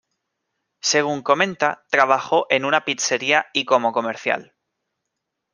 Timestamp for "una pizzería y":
2.65-3.65